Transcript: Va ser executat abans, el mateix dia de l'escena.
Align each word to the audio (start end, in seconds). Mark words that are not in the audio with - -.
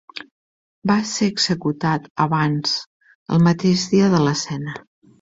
Va 0.91 0.95
ser 1.09 1.27
executat 1.33 2.09
abans, 2.27 2.75
el 3.37 3.47
mateix 3.49 3.89
dia 3.97 4.13
de 4.19 4.27
l'escena. 4.29 4.79